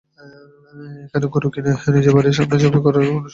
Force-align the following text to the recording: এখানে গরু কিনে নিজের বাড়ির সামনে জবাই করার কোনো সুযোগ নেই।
এখানে 1.05 1.25
গরু 1.33 1.47
কিনে 1.53 1.71
নিজের 1.87 2.13
বাড়ির 2.15 2.35
সামনে 2.37 2.55
জবাই 2.57 2.81
করার 2.85 3.03
কোনো 3.05 3.11
সুযোগ 3.11 3.15
নেই। 3.15 3.29